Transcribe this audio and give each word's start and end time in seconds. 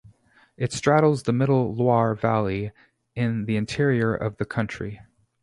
It 0.57 0.73
straddles 0.73 1.21
the 1.21 1.31
middle 1.31 1.75
Loire 1.75 2.15
Valley 2.15 2.71
in 3.13 3.45
the 3.45 3.55
interior 3.55 4.15
of 4.15 4.37
the 4.37 4.45
country. 4.45 4.99